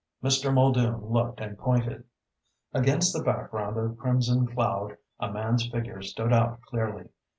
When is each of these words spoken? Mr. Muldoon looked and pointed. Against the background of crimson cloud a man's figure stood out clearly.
Mr. 0.23 0.51
Muldoon 0.51 0.99
looked 1.11 1.39
and 1.41 1.59
pointed. 1.59 2.03
Against 2.73 3.13
the 3.15 3.21
background 3.21 3.77
of 3.77 3.99
crimson 3.99 4.47
cloud 4.47 4.97
a 5.19 5.31
man's 5.31 5.69
figure 5.69 6.01
stood 6.01 6.33
out 6.33 6.59
clearly. 6.63 7.09